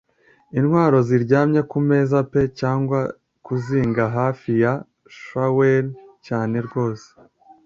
[0.59, 2.99] Intwaro ziryamye kumeza pe cyangwa
[3.45, 4.73] kuzinga hafi ya
[5.19, 5.91] shaweli
[6.27, 7.07] cyane rwose